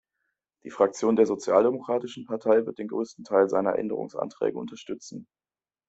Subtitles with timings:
[0.63, 5.27] Die Fraktion der Sozialdemokratischen Partei wird den größten Teil seiner Änderungsanträge unterstützen.